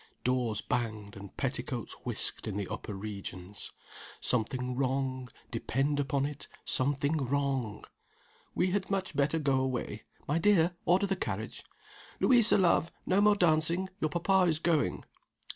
Doors 0.23 0.61
banged 0.61 1.15
and 1.15 1.37
petticoats 1.37 1.93
whisked 2.03 2.47
in 2.47 2.57
the 2.57 2.67
upper 2.69 2.95
regions. 2.95 3.71
Something 4.19 4.75
wrong 4.75 5.29
depend 5.51 5.99
upon 5.99 6.25
it, 6.25 6.47
something 6.65 7.17
wrong! 7.17 7.85
"We 8.55 8.71
had 8.71 8.89
much 8.89 9.15
better 9.15 9.37
go 9.37 9.59
away. 9.59 10.05
My 10.27 10.39
dear, 10.39 10.75
order 10.85 11.05
the 11.05 11.15
carriage" 11.15 11.63
"Louisa, 12.19 12.57
love, 12.57 12.91
no 13.05 13.21
more 13.21 13.35
dancing; 13.35 13.89
your 13.99 14.09
papa 14.09 14.45
is 14.49 14.57
going." 14.57 15.05